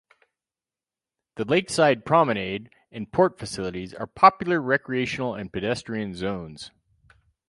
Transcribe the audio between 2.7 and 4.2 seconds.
and the port facilities are